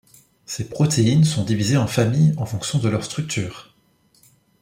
Ces 0.47 0.67
protéines 0.67 1.25
sont 1.25 1.43
divisés 1.43 1.77
en 1.77 1.85
familles 1.85 2.33
en 2.37 2.45
fonction 2.47 2.79
de 2.79 2.89
leur 2.89 3.03
structure. 3.03 3.75